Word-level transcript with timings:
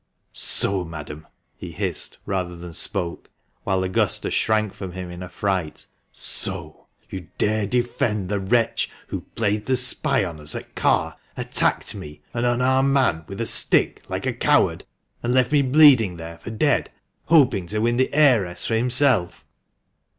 "Soh, 0.33 0.83
madam!" 0.83 1.27
he 1.55 1.71
hissed, 1.71 2.17
rather 2.25 2.55
than 2.55 2.73
spoke, 2.73 3.29
whilst 3.63 3.85
Augusta 3.85 4.31
shrank 4.31 4.73
from 4.73 4.93
him 4.93 5.11
in 5.11 5.21
affright," 5.21 5.85
soh! 6.31 6.87
you 7.11 7.27
dare 7.37 7.67
defend 7.67 8.27
the 8.27 8.39
wretch 8.39 8.89
who 9.09 9.21
played 9.35 9.67
the 9.67 9.75
spy 9.75 10.25
on 10.25 10.39
us 10.39 10.55
at 10.55 10.73
Carr— 10.73 11.17
attacked 11.37 11.93
me, 11.93 12.19
an 12.33 12.45
unarmed 12.45 12.91
man, 12.91 13.25
with 13.27 13.39
a 13.39 13.45
stick, 13.45 14.01
like 14.09 14.25
a 14.25 14.33
coward, 14.33 14.85
and 15.21 15.35
left 15.35 15.51
me 15.51 15.61
bleeding 15.61 16.17
there 16.17 16.39
for 16.39 16.49
dead, 16.49 16.89
hoping 17.25 17.67
to 17.67 17.77
win 17.77 17.97
the 17.97 18.11
heiress 18.11 18.65
for 18.65 18.73
himself!" 18.73 19.45